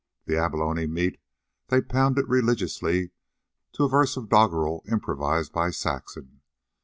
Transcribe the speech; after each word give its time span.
The 0.25 0.35
abalone 0.35 0.87
meat 0.87 1.21
they 1.67 1.79
pounded 1.79 2.27
religiously 2.27 3.11
to 3.73 3.83
a 3.83 3.87
verse 3.87 4.17
of 4.17 4.29
doggerel 4.29 4.83
improvised 4.87 5.53
by 5.53 5.69
Saxon. 5.69 6.41